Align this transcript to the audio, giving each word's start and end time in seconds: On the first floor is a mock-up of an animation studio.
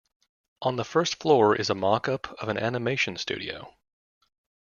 On 0.63 0.77
the 0.77 0.83
first 0.83 1.17
floor 1.17 1.55
is 1.55 1.69
a 1.69 1.75
mock-up 1.75 2.33
of 2.41 2.49
an 2.49 2.57
animation 2.57 3.17
studio. 3.17 3.75